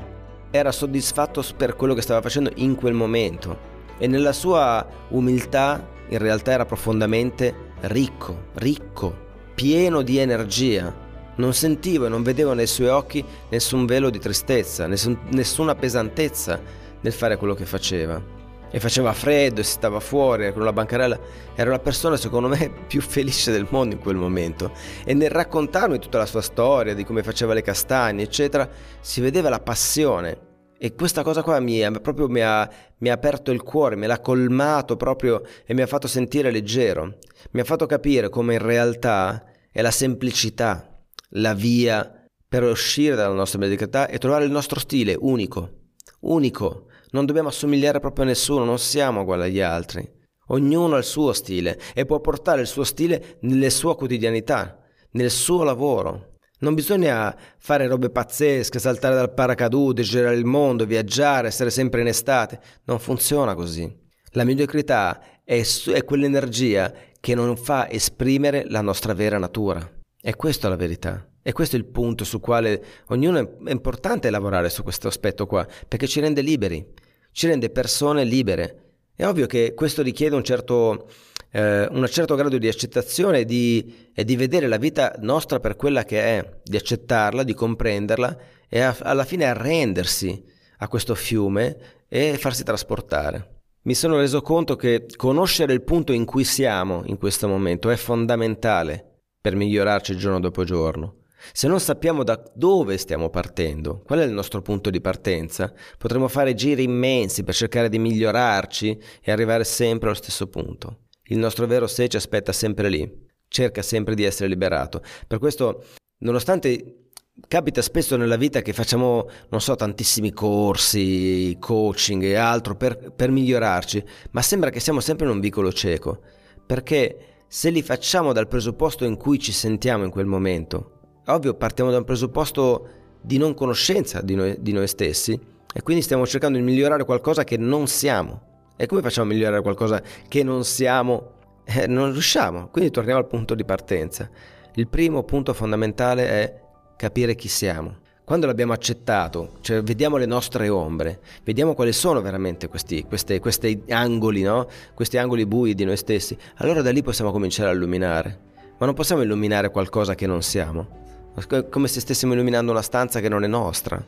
era 0.49 0.71
soddisfatto 0.71 1.43
per 1.55 1.75
quello 1.75 1.93
che 1.93 2.01
stava 2.01 2.21
facendo 2.21 2.49
in 2.55 2.73
quel 2.73 2.93
momento 2.93 3.75
e 3.99 4.07
nella 4.07 4.33
sua 4.33 4.83
umiltà 5.09 5.87
in 6.09 6.17
realtà 6.17 6.53
era 6.53 6.65
profondamente 6.65 7.53
ricco, 7.81 8.45
ricco, 8.55 9.15
pieno 9.53 10.01
di 10.01 10.17
energia 10.17 11.05
non 11.37 11.53
sentivo 11.53 12.05
e 12.05 12.09
non 12.09 12.23
vedevo 12.23 12.53
nei 12.53 12.67
suoi 12.67 12.87
occhi 12.87 13.23
nessun 13.49 13.85
velo 13.85 14.09
di 14.09 14.19
tristezza, 14.19 14.87
nessun, 14.87 15.17
nessuna 15.31 15.75
pesantezza 15.75 16.59
nel 17.01 17.13
fare 17.13 17.37
quello 17.37 17.53
che 17.53 17.65
faceva. 17.65 18.35
E 18.69 18.81
faceva 18.81 19.13
freddo 19.13 19.63
si 19.63 19.71
stava 19.71 20.01
fuori 20.01 20.51
con 20.51 20.63
la 20.63 20.73
bancarella. 20.73 21.17
Era 21.55 21.69
la 21.69 21.79
persona, 21.79 22.17
secondo 22.17 22.49
me, 22.49 22.69
più 22.87 23.01
felice 23.01 23.51
del 23.51 23.67
mondo 23.69 23.95
in 23.95 24.01
quel 24.01 24.17
momento. 24.17 24.71
E 25.05 25.13
nel 25.13 25.29
raccontarmi 25.29 25.99
tutta 25.99 26.17
la 26.17 26.25
sua 26.25 26.41
storia, 26.41 26.93
di 26.93 27.05
come 27.05 27.23
faceva 27.23 27.53
le 27.53 27.61
castagne, 27.61 28.23
eccetera, 28.23 28.69
si 28.99 29.21
vedeva 29.21 29.47
la 29.49 29.61
passione. 29.61 30.45
E 30.77 30.93
questa 30.95 31.23
cosa 31.23 31.43
qua 31.43 31.59
mi, 31.59 31.81
proprio 32.01 32.27
mi 32.27 32.41
ha, 32.41 32.69
mi 32.97 33.09
ha 33.09 33.13
aperto 33.13 33.51
il 33.51 33.63
cuore, 33.63 33.95
me 33.95 34.05
l'ha 34.05 34.19
colmato 34.19 34.95
proprio 34.95 35.41
e 35.65 35.73
mi 35.73 35.81
ha 35.81 35.87
fatto 35.87 36.07
sentire 36.07 36.51
leggero. 36.51 37.17
Mi 37.51 37.61
ha 37.61 37.63
fatto 37.63 37.85
capire 37.85 38.29
come 38.29 38.55
in 38.55 38.61
realtà 38.61 39.43
è 39.71 39.81
la 39.81 39.91
semplicità 39.91 40.96
la 41.31 41.53
via 41.53 42.25
per 42.47 42.63
uscire 42.63 43.15
dalla 43.15 43.33
nostra 43.33 43.59
mediocrità 43.59 44.07
e 44.07 44.17
trovare 44.17 44.45
il 44.45 44.51
nostro 44.51 44.79
stile 44.79 45.15
unico. 45.19 45.89
Unico. 46.21 46.85
Non 47.11 47.25
dobbiamo 47.25 47.49
assomigliare 47.49 47.99
proprio 47.99 48.25
a 48.25 48.27
nessuno, 48.27 48.63
non 48.63 48.79
siamo 48.79 49.21
uguali 49.21 49.43
agli 49.43 49.61
altri. 49.61 50.09
Ognuno 50.47 50.95
ha 50.95 50.99
il 50.99 51.03
suo 51.03 51.33
stile 51.33 51.77
e 51.93 52.05
può 52.05 52.19
portare 52.21 52.61
il 52.61 52.67
suo 52.67 52.83
stile 52.83 53.37
nelle 53.41 53.69
sue 53.69 53.95
quotidianità, 53.95 54.79
nel 55.11 55.29
suo 55.29 55.63
lavoro. 55.63 56.35
Non 56.59 56.73
bisogna 56.73 57.35
fare 57.59 57.87
robe 57.87 58.09
pazzesche, 58.09 58.79
saltare 58.79 59.15
dal 59.15 59.33
paracadute, 59.33 60.01
girare 60.01 60.35
il 60.35 60.45
mondo, 60.45 60.85
viaggiare, 60.85 61.47
essere 61.47 61.69
sempre 61.69 62.01
in 62.01 62.07
estate. 62.07 62.59
Non 62.85 62.99
funziona 62.99 63.53
così. 63.53 64.05
La 64.31 64.43
mediocrità 64.43 65.41
è, 65.43 65.61
è 65.93 66.03
quell'energia 66.03 66.91
che 67.19 67.35
non 67.35 67.55
fa 67.57 67.89
esprimere 67.89 68.65
la 68.67 68.81
nostra 68.81 69.13
vera 69.13 69.37
natura. 69.37 69.96
E 70.21 70.35
questa 70.35 70.67
è 70.67 70.69
la 70.69 70.75
verità. 70.75 71.27
E 71.41 71.53
questo 71.53 71.75
è 71.75 71.79
il 71.79 71.85
punto 71.85 72.25
su 72.25 72.41
quale 72.41 72.83
ognuno 73.07 73.39
è 73.65 73.71
importante 73.71 74.29
lavorare 74.29 74.69
su 74.69 74.83
questo 74.83 75.07
aspetto 75.07 75.45
qua, 75.45 75.65
perché 75.87 76.05
ci 76.05 76.19
rende 76.19 76.41
liberi, 76.41 76.85
ci 77.31 77.47
rende 77.47 77.69
persone 77.69 78.25
libere. 78.25 78.95
È 79.15 79.25
ovvio 79.25 79.45
che 79.45 79.73
questo 79.73 80.01
richiede 80.01 80.35
un 80.35 80.43
certo, 80.43 81.07
eh, 81.51 81.87
un 81.89 82.05
certo 82.09 82.35
grado 82.35 82.57
di 82.57 82.67
accettazione 82.67 83.45
di, 83.45 84.09
e 84.13 84.25
di, 84.25 84.35
vedere 84.35 84.67
la 84.67 84.75
vita 84.75 85.15
nostra 85.19 85.61
per 85.61 85.77
quella 85.77 86.03
che 86.03 86.21
è, 86.21 86.59
di 86.63 86.75
accettarla, 86.75 87.43
di 87.43 87.53
comprenderla 87.53 88.37
e 88.67 88.81
a, 88.81 88.93
alla 88.99 89.23
fine 89.23 89.45
arrendersi 89.45 90.43
a 90.79 90.87
questo 90.89 91.15
fiume 91.15 91.77
e 92.09 92.37
farsi 92.37 92.63
trasportare. 92.63 93.61
Mi 93.83 93.93
sono 93.93 94.17
reso 94.17 94.41
conto 94.41 94.75
che 94.75 95.05
conoscere 95.15 95.71
il 95.71 95.83
punto 95.83 96.11
in 96.11 96.25
cui 96.25 96.43
siamo 96.43 97.03
in 97.05 97.17
questo 97.17 97.47
momento 97.47 97.89
è 97.89 97.95
fondamentale 97.95 99.16
per 99.47 99.55
migliorarci 99.55 100.17
giorno 100.17 100.41
dopo 100.41 100.65
giorno. 100.65 101.19
Se 101.53 101.69
non 101.69 101.79
sappiamo 101.79 102.25
da 102.25 102.43
dove 102.53 102.97
stiamo 102.97 103.29
partendo, 103.29 104.01
qual 104.05 104.19
è 104.19 104.25
il 104.25 104.33
nostro 104.33 104.61
punto 104.61 104.89
di 104.89 104.99
partenza, 104.99 105.71
potremo 105.97 106.27
fare 106.27 106.53
giri 106.53 106.83
immensi 106.83 107.45
per 107.45 107.55
cercare 107.55 107.87
di 107.87 107.97
migliorarci 107.97 109.01
e 109.21 109.31
arrivare 109.31 109.63
sempre 109.63 110.09
allo 110.09 110.17
stesso 110.17 110.47
punto. 110.47 111.05
Il 111.27 111.37
nostro 111.37 111.65
vero 111.65 111.87
sé 111.87 112.09
ci 112.09 112.17
aspetta 112.17 112.51
sempre 112.51 112.89
lì, 112.89 113.09
cerca 113.47 113.81
sempre 113.81 114.15
di 114.15 114.25
essere 114.25 114.49
liberato. 114.49 115.01
Per 115.25 115.39
questo, 115.39 115.81
nonostante 116.17 117.11
capita 117.47 117.81
spesso 117.81 118.17
nella 118.17 118.35
vita 118.35 118.61
che 118.61 118.73
facciamo, 118.73 119.29
non 119.47 119.61
so, 119.61 119.77
tantissimi 119.77 120.33
corsi, 120.33 121.55
coaching 121.57 122.21
e 122.23 122.35
altro 122.35 122.75
per, 122.75 123.13
per 123.15 123.31
migliorarci, 123.31 124.03
ma 124.31 124.41
sembra 124.41 124.71
che 124.71 124.81
siamo 124.81 124.99
sempre 124.99 125.25
in 125.25 125.31
un 125.31 125.39
vicolo 125.39 125.71
cieco, 125.71 126.19
perché 126.65 127.36
se 127.47 127.69
li 127.69 127.81
facciamo 127.81 128.33
dal 128.33 128.47
presupposto 128.47 129.05
in 129.05 129.17
cui 129.17 129.39
ci 129.39 129.51
sentiamo 129.51 130.03
in 130.03 130.09
quel 130.09 130.25
momento. 130.25 130.91
Ovvio, 131.27 131.53
partiamo 131.53 131.91
da 131.91 131.97
un 131.97 132.03
presupposto 132.03 132.89
di 133.21 133.37
non 133.37 133.53
conoscenza 133.53 134.21
di 134.21 134.35
noi, 134.35 134.57
di 134.59 134.71
noi 134.73 134.87
stessi 134.87 135.39
e 135.73 135.81
quindi 135.81 136.03
stiamo 136.03 136.25
cercando 136.25 136.57
di 136.57 136.63
migliorare 136.63 137.05
qualcosa 137.05 137.43
che 137.43 137.57
non 137.57 137.87
siamo. 137.87 138.41
E 138.75 138.85
come 138.85 139.01
facciamo 139.01 139.29
a 139.29 139.33
migliorare 139.33 139.61
qualcosa 139.61 140.01
che 140.27 140.43
non 140.43 140.63
siamo? 140.63 141.35
Eh, 141.63 141.87
non 141.87 142.11
riusciamo, 142.11 142.67
quindi 142.69 142.91
torniamo 142.91 143.19
al 143.19 143.27
punto 143.27 143.55
di 143.55 143.65
partenza. 143.65 144.29
Il 144.75 144.87
primo 144.87 145.23
punto 145.23 145.53
fondamentale 145.53 146.27
è 146.27 146.61
capire 146.95 147.35
chi 147.35 147.47
siamo. 147.47 147.97
Quando 148.27 148.45
l'abbiamo 148.45 148.73
accettato, 148.73 149.51
cioè 149.61 149.81
vediamo 149.81 150.17
le 150.17 150.25
nostre 150.25 150.67
ombre, 150.67 151.21
vediamo 151.45 151.73
quali 151.73 151.93
sono 151.93 152.19
veramente 152.19 152.67
questi, 152.67 153.05
queste, 153.05 153.39
questi 153.39 153.83
angoli, 153.87 154.41
no? 154.41 154.67
questi 154.93 155.17
angoli 155.17 155.45
bui 155.45 155.73
di 155.73 155.85
noi 155.85 155.95
stessi, 155.95 156.37
allora 156.55 156.81
da 156.81 156.91
lì 156.91 157.01
possiamo 157.01 157.31
cominciare 157.31 157.69
a 157.69 157.71
illuminare. 157.71 158.39
Ma 158.77 158.85
non 158.85 158.95
possiamo 158.95 159.21
illuminare 159.21 159.71
qualcosa 159.71 160.13
che 160.13 160.27
non 160.27 160.41
siamo. 160.41 161.31
È 161.35 161.69
come 161.69 161.87
se 161.87 162.01
stessimo 162.01 162.33
illuminando 162.33 162.69
una 162.69 162.81
stanza 162.81 163.21
che 163.21 163.29
non 163.29 163.45
è 163.45 163.47
nostra. 163.47 164.03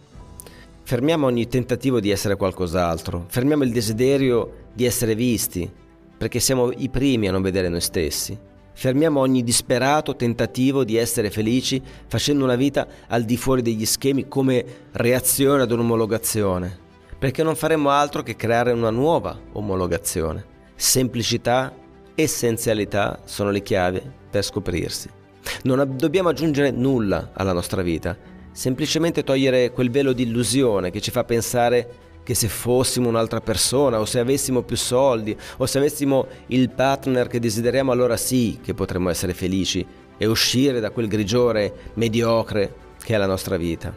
Fermiamo 0.84 1.26
ogni 1.26 1.48
tentativo 1.48 2.02
di 2.02 2.10
essere 2.10 2.36
qualcos'altro, 2.36 3.24
fermiamo 3.26 3.64
il 3.64 3.72
desiderio 3.72 4.66
di 4.74 4.84
essere 4.84 5.16
visti, 5.16 5.72
perché 6.18 6.42
siamo 6.42 6.74
i 6.76 6.90
primi 6.90 7.30
a 7.30 7.32
non 7.32 7.42
vedere 7.42 7.70
noi 7.70 7.80
stessi. 7.80 8.38
Fermiamo 8.80 9.20
ogni 9.20 9.44
disperato 9.44 10.16
tentativo 10.16 10.86
di 10.86 10.96
essere 10.96 11.30
felici 11.30 11.84
facendo 12.08 12.46
una 12.46 12.56
vita 12.56 12.88
al 13.10 13.26
di 13.26 13.36
fuori 13.36 13.62
degli 13.62 13.86
schemi 13.86 14.30
come 14.30 14.64
reazione 14.94 15.64
ad 15.64 15.72
un'omologazione, 15.72 16.80
perché 17.20 17.44
non 17.44 17.58
faremo 17.58 17.90
altro 17.90 18.24
che 18.24 18.38
creare 18.38 18.72
una 18.72 18.90
nuova 18.90 19.38
omologazione. 19.52 20.46
Semplicità, 20.76 21.76
essenzialità 22.16 23.20
sono 23.26 23.52
le 23.52 23.62
chiavi 23.62 24.02
per 24.30 24.46
scoprirsi. 24.46 25.10
Non 25.64 25.98
dobbiamo 25.98 26.30
aggiungere 26.30 26.72
nulla 26.72 27.32
alla 27.34 27.52
nostra 27.52 27.82
vita, 27.82 28.18
semplicemente 28.54 29.26
togliere 29.26 29.72
quel 29.72 29.92
velo 29.92 30.14
di 30.14 30.24
illusione 30.24 30.90
che 30.90 31.02
ci 31.02 31.12
fa 31.12 31.26
pensare 31.26 32.09
che 32.30 32.36
se 32.36 32.48
fossimo 32.48 33.10
un'altra 33.10 33.42
persona 33.42 34.00
o 34.00 34.06
se 34.06 34.20
avessimo 34.20 34.62
più 34.62 34.78
soldi 34.78 35.36
o 35.58 35.66
se 35.66 35.80
avessimo 35.80 36.28
il 36.48 36.70
partner 36.70 37.26
che 37.26 37.40
desideriamo 37.40 37.92
allora 37.92 38.18
sì 38.18 38.60
che 38.62 38.76
potremmo 38.76 39.10
essere 39.10 39.34
felici 39.34 39.84
e 40.16 40.28
uscire 40.28 40.80
da 40.80 40.92
quel 40.92 41.08
grigiore 41.08 41.90
mediocre 41.96 42.72
che 43.04 43.16
è 43.16 43.18
la 43.18 43.26
nostra 43.26 43.58
vita. 43.58 43.92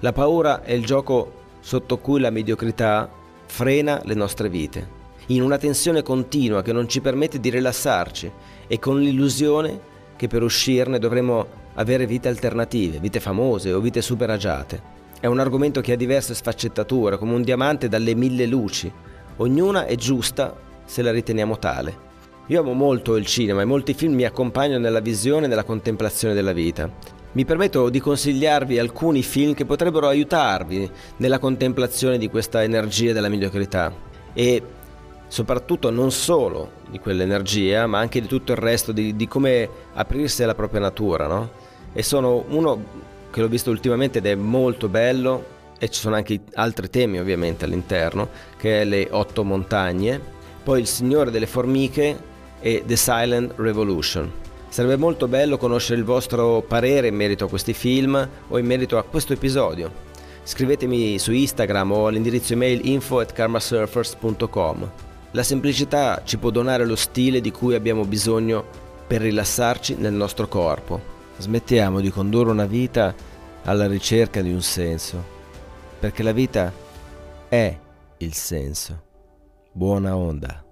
La 0.00 0.12
paura 0.12 0.64
è 0.64 0.72
il 0.72 0.84
gioco 0.84 1.32
sotto 1.60 1.98
cui 1.98 2.18
la 2.18 2.30
mediocrità 2.30 3.08
frena 3.46 4.02
le 4.04 4.14
nostre 4.14 4.48
vite, 4.48 4.88
in 5.26 5.40
una 5.40 5.56
tensione 5.56 6.02
continua 6.02 6.62
che 6.62 6.72
non 6.72 6.88
ci 6.88 7.00
permette 7.00 7.38
di 7.38 7.50
rilassarci 7.50 8.32
e 8.66 8.78
con 8.80 8.98
l'illusione 8.98 9.80
che 10.16 10.26
per 10.26 10.42
uscirne 10.42 10.98
dovremo 10.98 11.46
avere 11.74 12.04
vite 12.04 12.26
alternative, 12.26 12.98
vite 12.98 13.20
famose 13.20 13.72
o 13.72 13.78
vite 13.78 14.02
super 14.02 14.28
agiate. 14.28 14.98
È 15.20 15.26
un 15.26 15.38
argomento 15.38 15.82
che 15.82 15.92
ha 15.92 15.96
diverse 15.96 16.34
sfaccettature, 16.34 17.18
come 17.18 17.34
un 17.34 17.42
diamante 17.42 17.88
dalle 17.88 18.14
mille 18.14 18.46
luci. 18.46 18.90
Ognuna 19.36 19.84
è 19.84 19.94
giusta 19.94 20.56
se 20.86 21.02
la 21.02 21.10
riteniamo 21.10 21.58
tale. 21.58 22.08
Io 22.46 22.60
amo 22.60 22.72
molto 22.72 23.16
il 23.16 23.26
cinema 23.26 23.60
e 23.60 23.66
molti 23.66 23.92
film 23.92 24.14
mi 24.14 24.24
accompagnano 24.24 24.80
nella 24.80 25.00
visione 25.00 25.44
e 25.44 25.48
nella 25.48 25.64
contemplazione 25.64 26.32
della 26.32 26.54
vita. 26.54 26.90
Mi 27.32 27.44
permetto 27.44 27.90
di 27.90 28.00
consigliarvi 28.00 28.78
alcuni 28.78 29.22
film 29.22 29.52
che 29.52 29.66
potrebbero 29.66 30.08
aiutarvi 30.08 30.90
nella 31.18 31.38
contemplazione 31.38 32.16
di 32.16 32.30
questa 32.30 32.62
energia 32.62 33.12
della 33.12 33.28
mediocrità 33.28 33.92
e 34.32 34.62
soprattutto 35.28 35.90
non 35.90 36.10
solo 36.12 36.70
di 36.88 36.98
quell'energia, 36.98 37.86
ma 37.86 37.98
anche 37.98 38.22
di 38.22 38.26
tutto 38.26 38.52
il 38.52 38.58
resto, 38.58 38.90
di, 38.90 39.14
di 39.14 39.28
come 39.28 39.68
aprirsi 39.92 40.42
alla 40.42 40.54
propria 40.54 40.80
natura, 40.80 41.26
no? 41.26 41.50
E 41.92 42.02
sono 42.02 42.42
uno 42.48 42.84
che 43.30 43.40
l'ho 43.40 43.48
visto 43.48 43.70
ultimamente 43.70 44.18
ed 44.18 44.26
è 44.26 44.34
molto 44.34 44.88
bello 44.88 45.58
e 45.78 45.88
ci 45.88 46.00
sono 46.00 46.16
anche 46.16 46.40
altri 46.54 46.90
temi 46.90 47.18
ovviamente 47.18 47.64
all'interno, 47.64 48.28
che 48.58 48.82
è 48.82 48.84
le 48.84 49.08
otto 49.10 49.44
montagne, 49.44 50.20
poi 50.62 50.80
il 50.80 50.86
Signore 50.86 51.30
delle 51.30 51.46
Formiche 51.46 52.18
e 52.60 52.82
The 52.86 52.96
Silent 52.96 53.54
Revolution. 53.56 54.30
Sarebbe 54.68 54.96
molto 54.96 55.26
bello 55.26 55.56
conoscere 55.56 55.98
il 55.98 56.04
vostro 56.04 56.62
parere 56.62 57.08
in 57.08 57.16
merito 57.16 57.46
a 57.46 57.48
questi 57.48 57.72
film 57.72 58.28
o 58.48 58.58
in 58.58 58.66
merito 58.66 58.98
a 58.98 59.02
questo 59.02 59.32
episodio. 59.32 60.08
Scrivetemi 60.44 61.18
su 61.18 61.32
Instagram 61.32 61.92
o 61.92 62.06
all'indirizzo 62.06 62.52
email 62.52 62.86
info 62.86 63.20
at 63.20 63.32
karmasurfers.com. 63.32 64.90
La 65.32 65.42
semplicità 65.42 66.22
ci 66.24 66.38
può 66.38 66.50
donare 66.50 66.84
lo 66.84 66.96
stile 66.96 67.40
di 67.40 67.50
cui 67.50 67.74
abbiamo 67.74 68.04
bisogno 68.04 68.64
per 69.06 69.22
rilassarci 69.22 69.96
nel 69.96 70.12
nostro 70.12 70.46
corpo. 70.46 71.19
Smettiamo 71.40 72.00
di 72.00 72.10
condurre 72.10 72.50
una 72.50 72.66
vita 72.66 73.14
alla 73.64 73.86
ricerca 73.86 74.42
di 74.42 74.52
un 74.52 74.60
senso, 74.60 75.24
perché 75.98 76.22
la 76.22 76.32
vita 76.32 76.70
è 77.48 77.78
il 78.18 78.34
senso. 78.34 79.02
Buona 79.72 80.14
onda. 80.14 80.69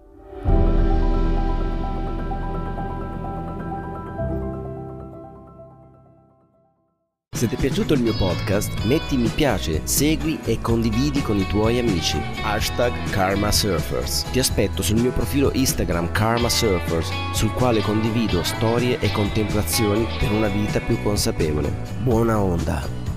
Se 7.39 7.47
ti 7.47 7.55
è 7.55 7.59
piaciuto 7.59 7.95
il 7.95 8.03
mio 8.03 8.17
podcast, 8.17 8.83
metti 8.83 9.17
mi 9.17 9.29
piace, 9.29 9.83
segui 9.85 10.41
e 10.43 10.61
condividi 10.61 11.23
con 11.23 11.39
i 11.39 11.47
tuoi 11.47 11.79
amici. 11.79 12.21
Hashtag 12.43 12.93
Karma 13.11 13.53
Surfers. 13.53 14.25
Ti 14.33 14.41
aspetto 14.41 14.83
sul 14.83 14.99
mio 14.99 15.13
profilo 15.13 15.53
Instagram 15.55 16.11
Karma 16.11 16.49
Surfers, 16.49 17.09
sul 17.33 17.53
quale 17.53 17.81
condivido 17.81 18.43
storie 18.43 18.99
e 18.99 19.13
contemplazioni 19.13 20.05
per 20.19 20.33
una 20.33 20.49
vita 20.49 20.81
più 20.81 21.01
consapevole. 21.01 21.73
Buona 22.03 22.41
onda! 22.41 23.08